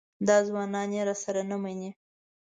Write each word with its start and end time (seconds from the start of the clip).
دا 0.27 0.37
ځوانان 0.47 0.89
یې 0.95 1.01
راسره 1.09 1.41
نه 1.49 1.57
مني. 1.63 1.89